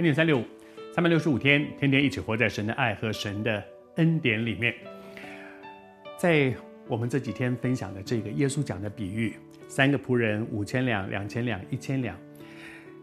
[0.00, 0.44] 恩典三六五，
[0.94, 3.62] 三百六十五天，天天一起活在神的爱和神的
[3.96, 4.74] 恩典里面。
[6.16, 6.54] 在
[6.88, 9.34] 我们这几天分享的这个耶稣讲的比喻，
[9.68, 12.16] 三个仆人五千两、两千两、一千两，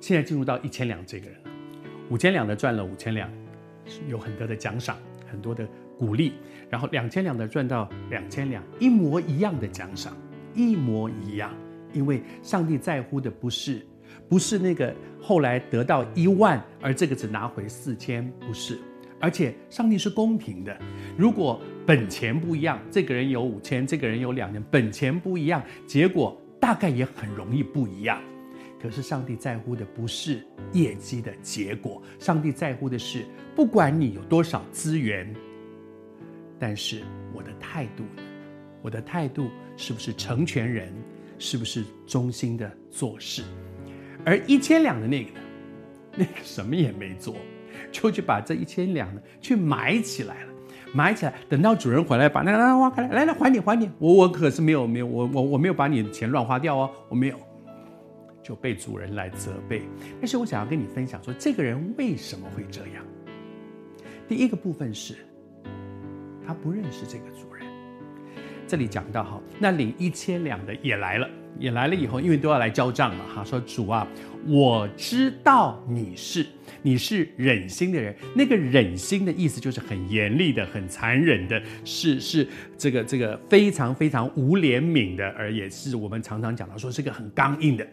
[0.00, 1.38] 现在进入到一千两这个人。
[2.08, 3.30] 五千两的赚了五千两，
[4.08, 4.96] 有很多的奖赏，
[5.30, 5.68] 很多的
[5.98, 6.32] 鼓励。
[6.70, 10.16] 然后两千两的赚到两千两，一模一样的奖赏，
[10.54, 11.54] 一模一样。
[11.92, 13.86] 因为上帝在乎的不是。
[14.28, 18.78] 不是那个后来得到一万，而这个只拿回四千，不是。
[19.18, 20.78] 而且上帝是公平的，
[21.16, 28.20] 如果本钱不一样，这个人有五千，这个人有两千，本钱不一样，结果大概也很容易不一样。
[28.80, 35.34] 可是上帝在乎的不是业绩的结果，上帝在乎的是，不管你有多少资源，
[36.58, 38.04] 但是我的态度？
[38.82, 40.92] 我的态度是不是成全人？
[41.38, 43.42] 是不是忠心的做事？
[44.26, 45.40] 而一千两的那个呢，
[46.16, 47.36] 那个什么也没做，
[47.92, 50.52] 就去把这一千两呢去埋起来了，
[50.92, 57.38] 埋起来，等到主人回来把那个挖开来，来来还你还你，我我可是没有没有我我我没有把你的钱乱花掉哦，我没有，
[58.42, 59.82] 就被主人来责备。
[60.20, 63.04] 但是我想要跟你分享说，这个人为什么会这样？
[64.28, 65.14] 第一个部分是，
[66.44, 67.65] 他不认识这个主人。
[68.66, 71.28] 这里讲到哈，那领一千两的也来了。
[71.58, 73.42] 也来了以后，因为都要来交账了哈。
[73.42, 74.06] 说主啊，
[74.46, 76.44] 我知道你是
[76.82, 78.14] 你是忍心的人。
[78.34, 87.84] 那个忍心的意思就是很严厉的、很残忍的，是是这个这个非常非常无怜悯的，而也是我们常常讲到说是个很刚硬的。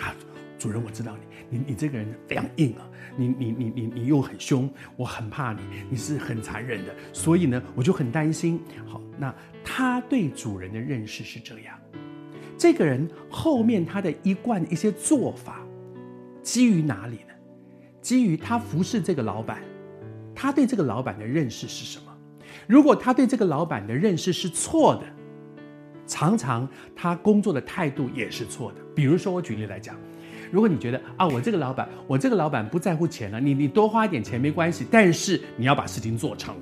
[0.00, 0.12] 啊，
[0.58, 1.16] 主人，我知道
[1.50, 2.82] 你，你你这个人非常硬啊，
[3.16, 8.60] 你你你你你又很凶，我很怕你，你是很残忍的，所以呢，我就很担心。
[8.86, 11.78] 好，那他对主人的认识是这样。
[12.58, 15.60] 这个人后面他的一贯一些做法，
[16.42, 17.34] 基于哪里呢？
[18.00, 19.62] 基于他服侍这个老板，
[20.34, 22.12] 他对这个老板的认识是什么？
[22.66, 25.02] 如果他对这个老板的认识是错的，
[26.04, 28.80] 常常他工作的态度也是错的。
[28.92, 29.96] 比如说，我举例来讲，
[30.50, 36.56] 如果你觉得啊，我这个老板，我这个老板不在乎钱了，你你多花一点钱没关系，但是你要把事情做成。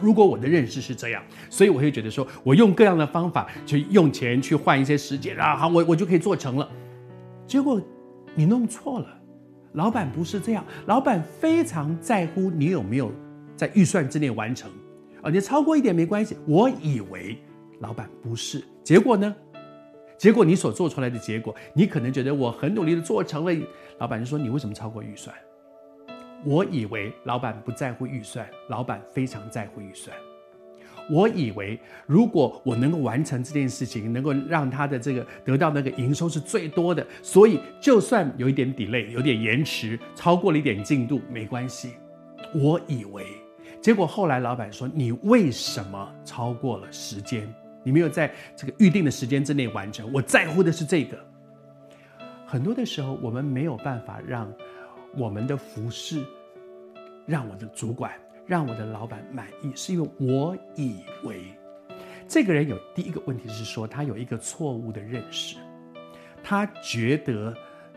[0.00, 6.68] 如果我的认识是这样，所以我会觉得说，我用各样的方法去用钱去换一些时间啊，好，我我就可以做成了。
[7.46, 7.80] 结果
[8.34, 9.06] 你弄错了，
[9.72, 13.12] 老板不是这样，老板非常在乎你有没有
[13.56, 14.70] 在预算之内完成
[15.22, 16.36] 啊，你超过一点没关系。
[16.46, 17.36] 我以为
[17.80, 19.34] 老板不是，结果呢？
[20.18, 23.66] 结果你所做出来的结果，你可能觉得我很努力的做成了，
[23.98, 25.34] 老板就说，你为什么超过预算？
[26.44, 30.16] 我以为老板不在乎预算，老板非常在乎预算。
[31.10, 41.94] 我以为如果我能够完成这件事情，能够让他的这个得到那个营收是最多的，所以就算有一点 delay，有点延迟，超过了一点进度没关系。
[42.54, 43.26] 我以为，
[43.80, 47.52] 结果后来老板说：“你为什么超过了时间？
[47.82, 51.18] 你没有在这个预定的时间之内完成。”我在乎的是这个。
[52.46, 54.52] 很多的时候，我们没有办法让。
[55.16, 56.24] 我们的服饰，
[57.26, 58.12] 让我的主管、
[58.46, 61.44] 让我的老板满意，是因为我以为
[62.26, 65.56] 这个人有第一个问题是说，他有一个错误的认识，
[66.42, 67.54] 他觉得。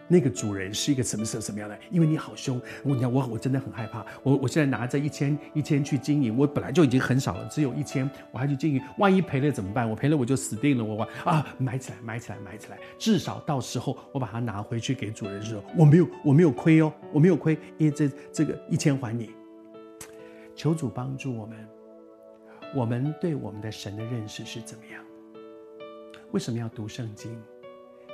[0.07, 1.77] 那个主人是一个什么什么什么样的？
[1.89, 4.05] 因为你好凶，我讲我我真的很害怕。
[4.21, 9.89] 我我现在拿着一千一千去经营，我本来就已经很少了，只有一千，我还去经营，万一赔了怎么办？
[9.89, 10.83] 我赔了我就死定了。
[10.83, 19.31] 我啊，买起来买起来买起来，至少到时候我把它拿回去给主人的时，我没有我没有亏哦，我没有亏，因为这这个一千还你。
[20.55, 21.67] 求主帮助我们，
[22.73, 25.03] 我们对我们的神的认识是怎么样？
[26.31, 27.37] 为什么要读圣经？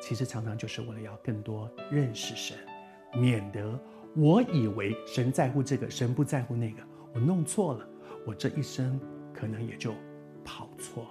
[0.01, 2.57] 其实常常就是为了要更多认识神，
[3.13, 3.80] 免得
[4.15, 6.81] 我以为神在乎这个，神不在乎那个，
[7.13, 7.88] 我弄错了，
[8.25, 9.00] 我这一生
[9.31, 9.94] 可能也就
[10.44, 11.09] 跑错了。